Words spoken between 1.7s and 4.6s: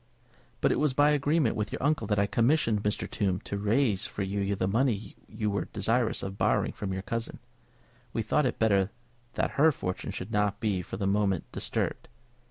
your uncle that I commissioned Mr. Tombe to raise for you